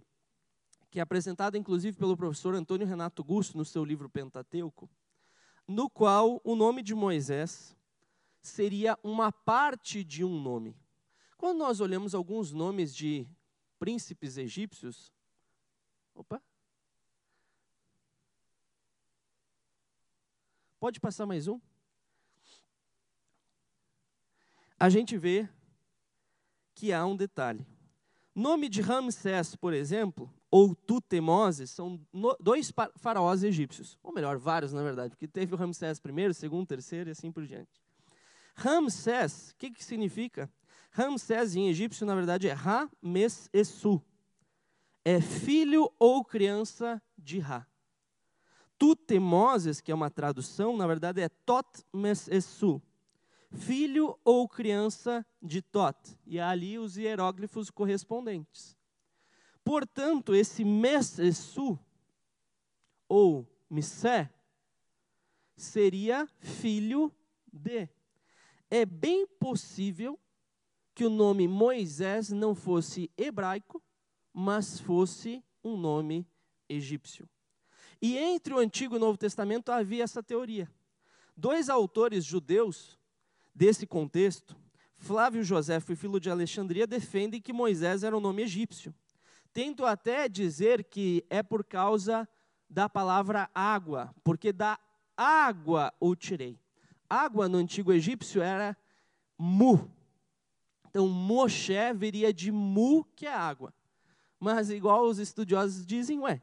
[0.96, 4.88] que é apresentada inclusive pelo professor Antônio Renato Gusto no seu livro Pentateuco,
[5.68, 7.76] no qual o nome de Moisés
[8.40, 10.74] seria uma parte de um nome.
[11.36, 13.28] Quando nós olhamos alguns nomes de
[13.78, 15.12] príncipes egípcios,
[16.14, 16.42] opa,
[20.80, 21.60] Pode passar mais um?
[24.80, 25.46] A gente vê
[26.74, 27.66] que há um detalhe.
[28.34, 32.00] Nome de Ramsés, por exemplo, ou Tutemoses, são
[32.40, 33.98] dois faraós egípcios.
[34.02, 37.44] Ou melhor, vários, na verdade, porque teve o Ramsés I, segundo, terceiro e assim por
[37.44, 37.80] diante.
[38.54, 40.50] Ramsés, o que, que significa?
[40.90, 44.02] Ramsés em egípcio, na verdade, é Ra-Mes-Essu.
[45.04, 47.66] É filho ou criança de Ra.
[48.78, 52.82] Tutemoses, que é uma tradução, na verdade é Tot Mes-Essu.
[53.52, 55.96] Filho ou criança de Tot.
[56.26, 58.76] E há ali os hieróglifos correspondentes.
[59.66, 61.76] Portanto, esse Mes-Essu,
[63.08, 64.30] ou Missé,
[65.56, 67.12] seria filho
[67.52, 67.88] de.
[68.70, 70.16] É bem possível
[70.94, 73.82] que o nome Moisés não fosse hebraico,
[74.32, 76.24] mas fosse um nome
[76.68, 77.28] egípcio.
[78.00, 80.70] E entre o Antigo e o Novo Testamento havia essa teoria.
[81.36, 82.96] Dois autores judeus
[83.52, 84.56] desse contexto,
[84.96, 88.94] Flávio Joséfo e Filo de Alexandria, defendem que Moisés era um nome egípcio.
[89.56, 92.28] Tento até dizer que é por causa
[92.68, 94.78] da palavra água, porque da
[95.16, 96.60] água o tirei.
[97.08, 98.76] Água no antigo egípcio era
[99.38, 99.90] mu,
[100.96, 103.72] então, Moshe viria de Mu, que é água.
[104.38, 106.42] Mas, igual os estudiosos dizem, ué,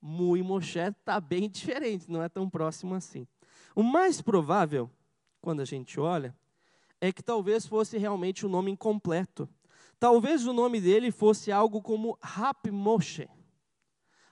[0.00, 3.26] Mu e Moshe está bem diferente, não é tão próximo assim.
[3.74, 4.88] O mais provável,
[5.40, 6.32] quando a gente olha,
[7.00, 9.48] é que talvez fosse realmente o nome incompleto.
[10.02, 13.28] Talvez o nome dele fosse algo como Rap Moshe.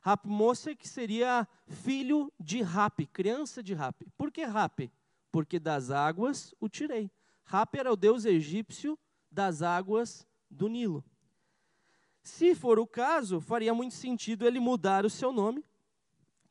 [0.03, 4.05] Rap Moshe que seria filho de Rap, criança de Rap.
[4.19, 4.91] Por que Rap?
[5.31, 7.09] Porque das águas o tirei.
[7.45, 8.99] Rap era o deus egípcio
[9.31, 11.05] das águas do Nilo.
[12.21, 15.65] Se for o caso, faria muito sentido ele mudar o seu nome,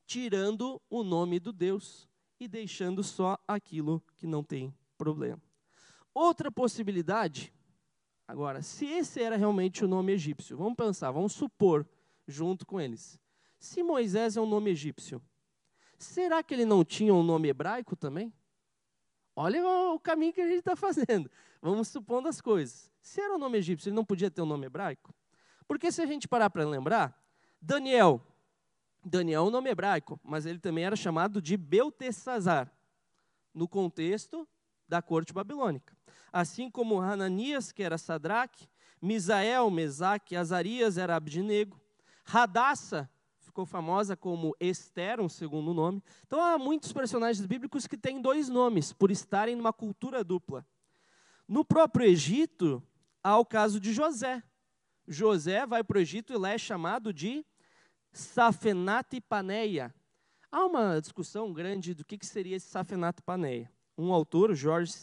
[0.06, 2.08] tirando o nome do Deus
[2.40, 5.44] e deixando só aquilo que não tem problema.
[6.14, 7.54] Outra possibilidade,
[8.30, 11.84] agora, se esse era realmente o nome egípcio, vamos pensar, vamos supor,
[12.28, 13.20] junto com eles,
[13.58, 15.20] se Moisés é um nome egípcio,
[15.98, 18.32] será que ele não tinha um nome hebraico também?
[19.36, 21.32] Olha o caminho que a gente está fazendo.
[21.60, 22.92] Vamos supondo as coisas.
[23.02, 25.12] Se era um nome egípcio, ele não podia ter um nome hebraico?
[25.68, 27.20] Porque se a gente parar para lembrar,
[27.60, 28.22] Daniel,
[29.04, 32.72] Daniel é um nome hebraico, mas ele também era chamado de Beltesazar,
[33.54, 34.48] no contexto
[34.88, 35.98] da corte babilônica.
[36.32, 38.68] Assim como Hananias, que era Sadraque,
[39.02, 41.80] Misael, Mesaque, Azarias era Abdinego,
[42.24, 46.04] Radassa, ficou famosa como Esther, um segundo nome.
[46.26, 50.66] Então há muitos personagens bíblicos que têm dois nomes, por estarem numa cultura dupla.
[51.48, 52.84] No próprio Egito,
[53.24, 54.44] há o caso de José.
[55.08, 57.44] José vai para o Egito e lá é chamado de
[58.14, 59.94] Safenat Paneia.
[60.52, 63.72] Há uma discussão grande do que seria esse Safenat Paneia.
[64.00, 64.94] Um autor, George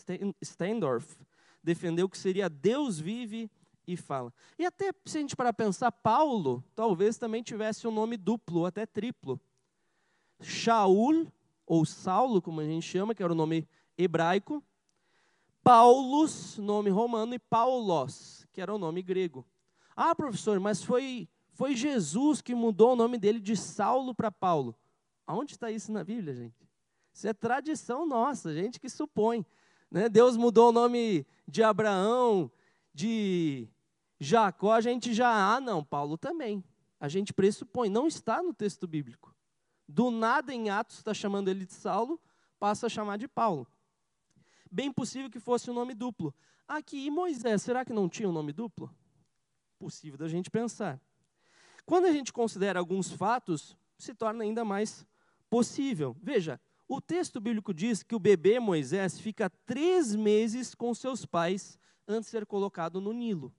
[0.42, 1.18] Steindorf,
[1.62, 3.50] defendeu que seria Deus vive
[3.86, 4.32] e fala.
[4.58, 8.66] E até se a gente para pensar, Paulo talvez também tivesse um nome duplo, ou
[8.66, 9.38] até triplo.
[10.40, 11.30] Shaul,
[11.66, 14.64] ou Saulo, como a gente chama, que era o nome hebraico.
[15.62, 19.46] Paulus, nome romano, e Paulos, que era o nome grego.
[19.94, 24.74] Ah, professor, mas foi, foi Jesus que mudou o nome dele de Saulo para Paulo.
[25.26, 26.65] Aonde está isso na Bíblia, gente?
[27.16, 29.42] Isso é tradição nossa, gente que supõe.
[29.90, 30.06] Né?
[30.06, 32.52] Deus mudou o nome de Abraão,
[32.92, 33.66] de
[34.20, 35.54] Jacó, a gente já.
[35.54, 36.62] Ah, não, Paulo também.
[37.00, 39.34] A gente pressupõe, não está no texto bíblico.
[39.88, 42.20] Do nada em Atos está chamando ele de Saulo,
[42.58, 43.66] passa a chamar de Paulo.
[44.70, 46.34] Bem possível que fosse um nome duplo.
[46.68, 48.94] Aqui, e Moisés, será que não tinha um nome duplo?
[49.78, 51.00] Possível da gente pensar.
[51.86, 55.06] Quando a gente considera alguns fatos, se torna ainda mais
[55.48, 56.14] possível.
[56.22, 61.78] Veja, o texto bíblico diz que o bebê Moisés fica três meses com seus pais
[62.06, 63.52] antes de ser colocado no Nilo.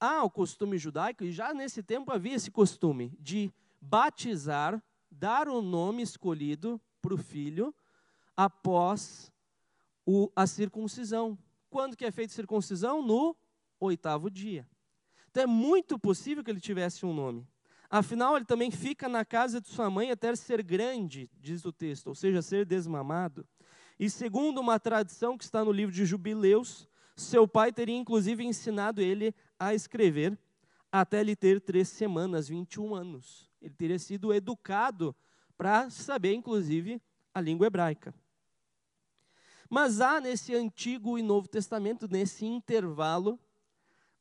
[0.00, 5.62] Há o costume judaico, e já nesse tempo havia esse costume, de batizar, dar o
[5.62, 7.74] nome escolhido para o filho
[8.36, 9.32] após
[10.04, 11.38] o, a circuncisão.
[11.70, 13.02] Quando que é feita a circuncisão?
[13.02, 13.36] No
[13.78, 14.68] oitavo dia.
[15.30, 17.46] Então é muito possível que ele tivesse um nome.
[17.96, 22.08] Afinal, ele também fica na casa de sua mãe até ser grande, diz o texto,
[22.08, 23.46] ou seja, ser desmamado.
[24.00, 29.00] E segundo uma tradição que está no livro de Jubileus, seu pai teria inclusive ensinado
[29.00, 30.36] ele a escrever
[30.90, 33.48] até ele ter três semanas, 21 anos.
[33.62, 35.14] Ele teria sido educado
[35.56, 37.00] para saber, inclusive,
[37.32, 38.12] a língua hebraica.
[39.70, 43.38] Mas há nesse Antigo e Novo Testamento, nesse intervalo,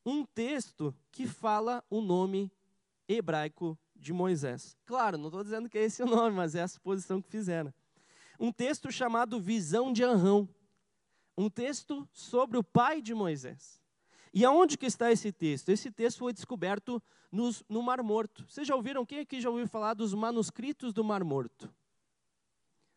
[0.06, 2.52] um texto que fala o nome
[3.08, 4.78] hebraico de Moisés.
[4.86, 7.74] Claro, não estou dizendo que é esse o nome, mas é a suposição que fizeram.
[8.40, 10.48] Um texto chamado Visão de Arrão.
[11.38, 13.82] Um texto sobre o pai de Moisés.
[14.34, 15.70] E aonde que está esse texto?
[15.70, 18.46] Esse texto foi descoberto nos, no Mar Morto.
[18.48, 19.06] Vocês já ouviram?
[19.06, 21.74] Quem aqui já ouviu falar dos manuscritos do Mar Morto?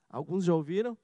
[0.09, 0.97] Alguns já ouviram?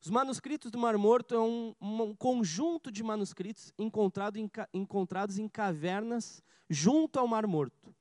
[0.00, 5.48] Os manuscritos do Mar Morto é um, um conjunto de manuscritos encontrado em, encontrados em
[5.48, 7.94] cavernas junto ao Mar Morto.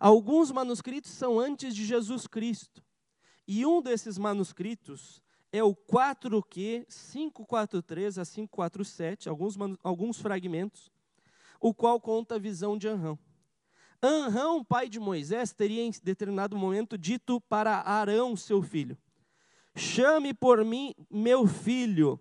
[0.00, 2.82] Alguns manuscritos são antes de Jesus Cristo.
[3.46, 10.90] E um desses manuscritos é o 4Q 543 a 547, alguns, alguns fragmentos,
[11.60, 13.18] o qual conta a visão de Anrão.
[14.02, 18.96] Anrão, pai de Moisés, teria em determinado momento dito para Arão, seu filho:
[19.76, 22.18] Chame por mim meu filho,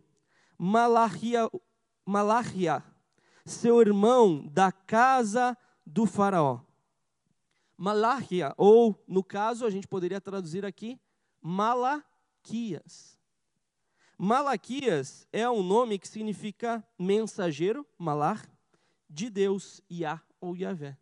[0.58, 1.50] Malachia,
[2.06, 2.84] Malachia,
[3.46, 6.60] seu irmão da casa do faraó.
[7.82, 11.00] Malachia, ou no caso a gente poderia traduzir aqui,
[11.42, 13.18] Malaquias.
[14.18, 18.46] Malaquias é um nome que significa mensageiro, Malach,
[19.10, 20.98] de Deus, Yah ou Yahvé.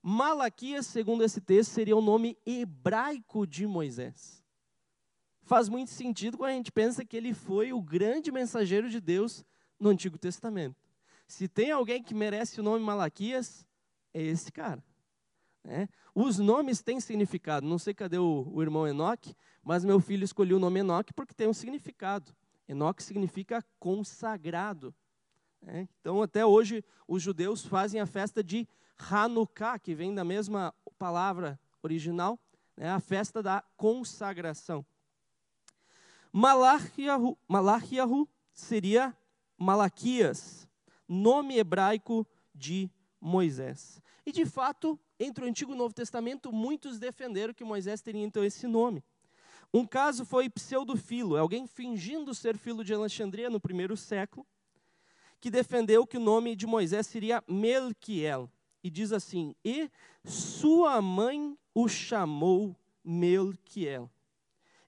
[0.00, 4.40] Malaquias, segundo esse texto, seria o nome hebraico de Moisés
[5.50, 9.44] faz muito sentido quando a gente pensa que ele foi o grande mensageiro de Deus
[9.80, 10.76] no Antigo Testamento.
[11.26, 13.66] Se tem alguém que merece o nome Malaquias,
[14.14, 14.80] é esse cara.
[15.64, 15.88] Né?
[16.14, 17.66] Os nomes têm significado.
[17.66, 21.34] Não sei cadê o, o irmão Enoque, mas meu filho escolheu o nome Enoque porque
[21.34, 22.34] tem um significado.
[22.68, 24.94] Enoque significa consagrado.
[25.60, 25.88] Né?
[26.00, 28.66] Então, até hoje, os judeus fazem a festa de
[29.10, 32.38] Hanukkah, que vem da mesma palavra original,
[32.76, 32.90] né?
[32.90, 34.84] a festa da consagração.
[36.32, 37.36] Malachiahu,
[38.52, 39.16] seria
[39.58, 40.68] Malaquias,
[41.08, 44.00] nome hebraico de Moisés.
[44.24, 48.22] E de fato, entre o Antigo e o Novo Testamento, muitos defenderam que Moisés teria
[48.22, 49.02] então esse nome.
[49.72, 54.46] Um caso foi Pseudofilo, alguém fingindo ser filho de Alexandria no primeiro século,
[55.40, 58.50] que defendeu que o nome de Moisés seria Melquiel.
[58.82, 59.90] E diz assim: E
[60.24, 64.10] sua mãe o chamou Melquiel.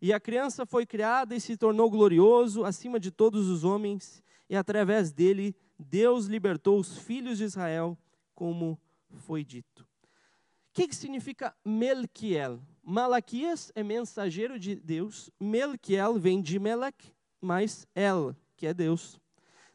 [0.01, 4.57] E a criança foi criada e se tornou glorioso acima de todos os homens, e
[4.57, 7.97] através dele Deus libertou os filhos de Israel,
[8.35, 8.79] como
[9.19, 9.83] foi dito.
[9.83, 12.61] O que, que significa Melquiel?
[12.83, 19.21] Malaquias é mensageiro de Deus, Melquiel vem de Melech, mais El, que é Deus.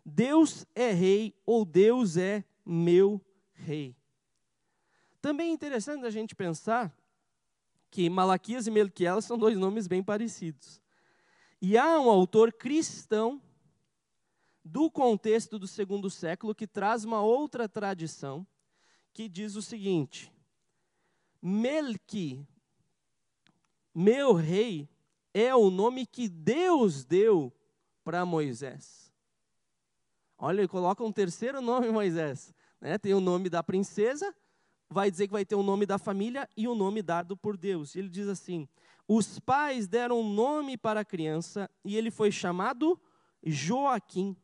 [0.03, 3.21] Deus é rei ou Deus é meu
[3.53, 3.95] rei.
[5.21, 6.95] Também é interessante a gente pensar
[7.89, 10.81] que Malaquias e Melquiel são dois nomes bem parecidos.
[11.61, 13.41] E há um autor cristão
[14.63, 18.45] do contexto do segundo século que traz uma outra tradição
[19.17, 20.31] que diz o seguinte:
[21.41, 22.45] Melqui,
[23.91, 24.87] meu rei,
[25.33, 27.51] é o nome que Deus deu
[28.03, 29.11] para Moisés.
[30.37, 32.53] Olha, ele coloca um terceiro nome, Moisés.
[32.79, 32.95] Né?
[32.99, 34.35] Tem o nome da princesa,
[34.87, 37.95] vai dizer que vai ter o nome da família e o nome dado por Deus.
[37.95, 38.69] Ele diz assim:
[39.07, 43.01] os pais deram um nome para a criança e ele foi chamado
[43.43, 44.37] Joaquim.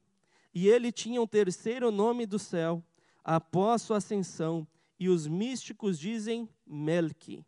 [0.52, 2.84] E ele tinha um terceiro nome do céu
[3.24, 4.68] após sua ascensão.
[5.00, 7.46] E os místicos dizem Melqui.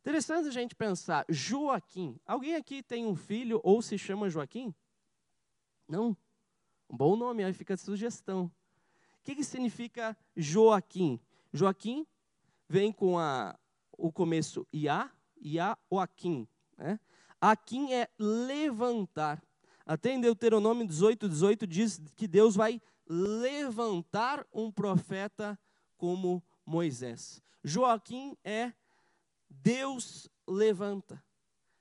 [0.00, 2.18] Interessante a gente pensar, Joaquim.
[2.24, 4.74] Alguém aqui tem um filho ou se chama Joaquim?
[5.88, 6.16] Não?
[6.88, 8.44] Um bom nome, aí fica a sugestão.
[8.44, 11.20] O que, que significa Joaquim?
[11.52, 12.06] Joaquim
[12.68, 13.58] vem com a,
[13.92, 15.10] o começo Iá,
[15.42, 16.46] Iá ou Aquim.
[16.76, 16.98] Né?
[17.40, 19.42] Aquim é levantar.
[19.84, 25.58] Até em Deuteronômio 18, 18 diz que Deus vai levantar um profeta
[25.96, 27.42] como Moisés.
[27.64, 28.72] Joaquim é
[29.48, 31.22] Deus levanta.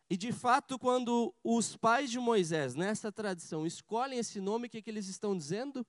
[0.09, 4.81] E de fato, quando os pais de Moisés, nessa tradição, escolhem esse nome, o que,
[4.81, 5.85] que eles estão dizendo?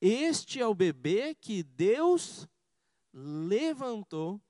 [0.00, 2.48] Este é o bebê que Deus
[3.12, 4.40] levantou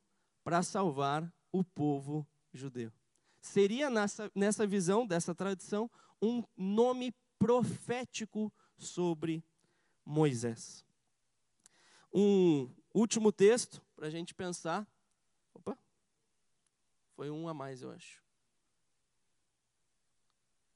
[0.45, 2.93] para salvar o povo judeu.
[3.41, 5.91] Seria nessa, nessa visão, dessa tradição,
[6.23, 9.43] um nome profético sobre
[10.09, 10.87] Moisés.
[12.11, 14.89] Um último texto para a gente pensar.
[15.53, 15.77] Opa,
[17.15, 18.25] foi um a mais, eu acho.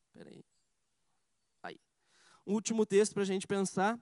[0.09, 0.45] Espera aí.
[1.63, 1.81] aí.
[2.47, 3.99] Um último texto para a gente pensar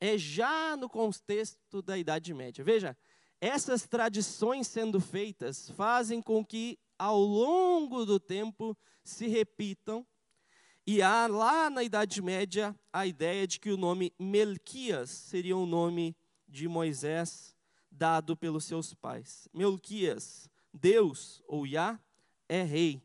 [0.00, 2.64] é já no contexto da Idade Média.
[2.64, 2.96] Veja,
[3.38, 8.74] essas tradições sendo feitas fazem com que, ao longo do tempo,
[9.04, 10.06] se repitam.
[10.86, 15.66] E há lá na Idade Média a ideia de que o nome Melquias seria o
[15.66, 16.16] nome
[16.48, 17.54] de Moisés
[17.90, 19.48] dado pelos seus pais.
[19.52, 22.00] Melquias, Deus ou Yah,
[22.48, 23.02] é rei.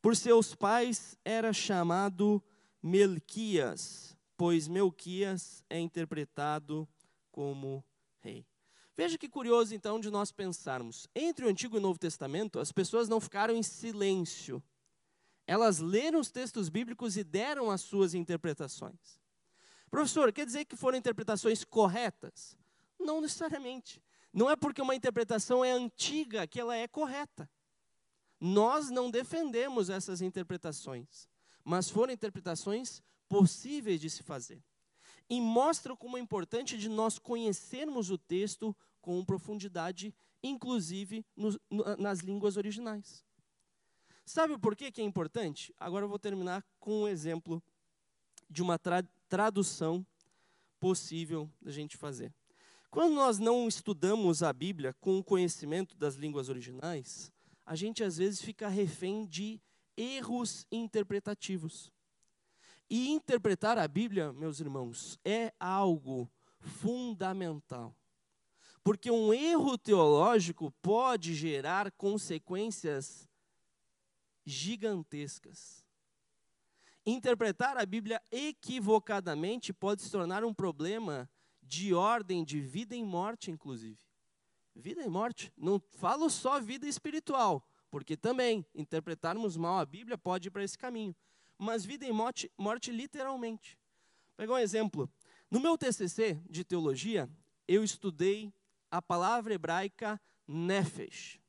[0.00, 2.42] Por seus pais era chamado
[2.82, 6.88] Melquias, pois Melquias é interpretado
[7.30, 7.84] como
[8.20, 8.46] rei.
[8.96, 11.08] Veja que curioso então de nós pensarmos.
[11.14, 14.62] Entre o Antigo e o Novo Testamento, as pessoas não ficaram em silêncio.
[15.46, 19.20] Elas leram os textos bíblicos e deram as suas interpretações.
[19.90, 22.56] Professor, quer dizer que foram interpretações corretas?
[22.98, 24.02] Não necessariamente.
[24.32, 27.48] Não é porque uma interpretação é antiga que ela é correta.
[28.40, 31.28] Nós não defendemos essas interpretações,
[31.62, 34.62] mas foram interpretações possíveis de se fazer.
[35.30, 41.58] E mostram como é importante de nós conhecermos o texto com profundidade, inclusive no,
[41.98, 43.24] nas línguas originais.
[44.24, 45.74] Sabe por que, que é importante?
[45.78, 47.62] Agora eu vou terminar com um exemplo
[48.48, 50.06] de uma tra tradução
[50.80, 52.32] possível da gente fazer.
[52.90, 57.32] Quando nós não estudamos a Bíblia com o conhecimento das línguas originais,
[57.66, 59.60] a gente às vezes fica refém de
[59.96, 61.92] erros interpretativos.
[62.88, 67.96] E interpretar a Bíblia, meus irmãos, é algo fundamental.
[68.82, 73.28] Porque um erro teológico pode gerar consequências
[74.44, 75.84] gigantescas.
[77.06, 81.28] Interpretar a Bíblia equivocadamente pode se tornar um problema
[81.62, 83.98] de ordem de vida e morte, inclusive.
[84.74, 85.52] Vida e morte.
[85.56, 90.78] Não falo só vida espiritual, porque também interpretarmos mal a Bíblia pode ir para esse
[90.78, 91.14] caminho.
[91.58, 93.78] Mas vida e morte, morte literalmente.
[94.30, 95.10] Vou pegar um exemplo.
[95.50, 97.30] No meu TCC de teologia,
[97.68, 98.52] eu estudei
[98.90, 101.40] a palavra hebraica nefesh.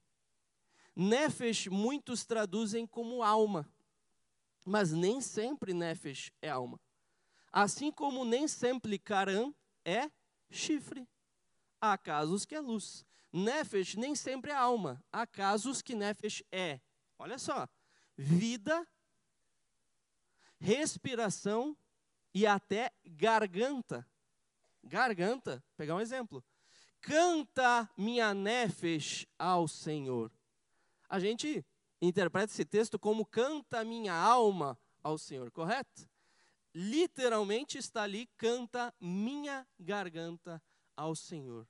[0.96, 3.70] Nefesh muitos traduzem como alma,
[4.66, 6.80] mas nem sempre nefesh é alma.
[7.52, 10.10] Assim como nem sempre caram é
[10.50, 11.08] chifre.
[11.82, 13.06] Há casos que é luz.
[13.32, 15.04] Nefesh nem sempre é alma.
[15.12, 16.80] Há casos que Nefesh é,
[17.20, 17.68] olha só,
[18.18, 18.88] vida,
[20.60, 21.78] respiração
[22.34, 24.08] e até garganta.
[24.84, 26.43] Garganta, pegar um exemplo.
[27.02, 30.32] Canta minha Nefesh ao Senhor.
[31.10, 31.66] A gente
[32.01, 36.08] interpreta esse texto como canta minha alma ao Senhor, correto?
[36.74, 40.62] Literalmente está ali, canta minha garganta
[40.95, 41.66] ao Senhor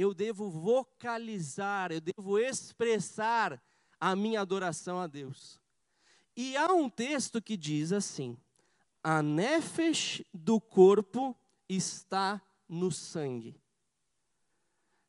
[0.00, 3.62] eu devo vocalizar, eu devo expressar
[4.00, 5.60] a minha adoração a Deus.
[6.34, 8.36] E há um texto que diz assim:
[9.02, 11.36] a nefesh do corpo
[11.68, 13.59] está no sangue.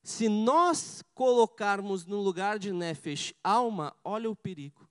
[0.04, 4.90] Se nós colocarmos no lugar de nefesh alma, olha o perigo.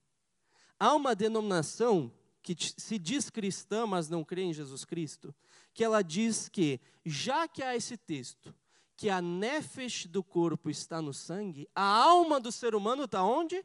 [0.78, 5.34] Há uma denominação que se diz cristã, mas não crê em Jesus Cristo,
[5.74, 8.54] que ela diz que, já que há esse texto,
[8.96, 13.64] que a nefesh do corpo está no sangue, a alma do ser humano está onde?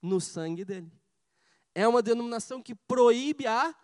[0.00, 0.92] No sangue dele.
[1.74, 3.74] É uma denominação que proíbe a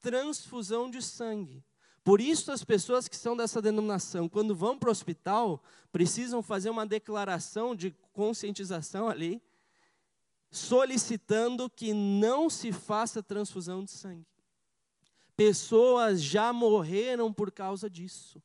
[0.00, 1.64] transfusão de sangue.
[2.04, 6.68] Por isso, as pessoas que são dessa denominação, quando vão para o hospital, precisam fazer
[6.68, 9.42] uma declaração de conscientização ali,
[10.50, 14.26] solicitando que não se faça transfusão de sangue.
[15.34, 18.40] Pessoas já morreram por causa disso.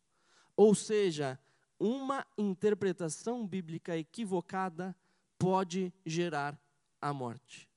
[0.55, 1.37] Ou seja,
[1.77, 4.95] uma interpretação bíblica equivocada
[5.37, 6.57] pode gerar
[7.01, 7.69] à morte.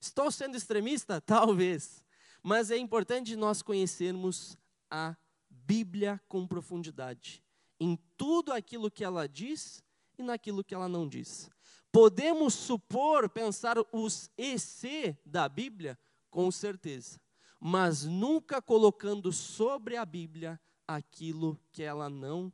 [0.00, 1.20] Estou sendo extremista?
[1.24, 2.02] Talvez.
[2.42, 4.56] Mas é importante nós conhecermos
[4.90, 5.16] a
[5.48, 7.42] Bíblia com profundidade,
[7.78, 9.82] em tudo aquilo que ela diz
[10.18, 11.50] e naquilo que ela não diz.
[11.92, 15.98] Podemos supor, pensar os EC da Bíblia?
[16.30, 17.20] Com certeza.
[17.60, 22.52] Mas nunca colocando sobre a Bíblia aquilo que ela não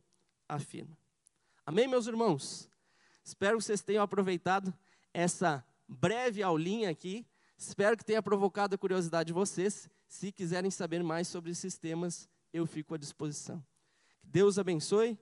[0.49, 0.97] afirma.
[1.67, 2.71] Amém, meus irmãos?
[3.25, 4.73] Espero que vocês tenham aproveitado
[5.13, 7.27] essa breve aulinha aqui.
[7.57, 9.89] Espero que tenha provocado a curiosidade de vocês.
[10.15, 13.61] Se quiserem saber mais sobre esses temas, eu fico à disposição.
[14.21, 15.13] Que Deus abençoe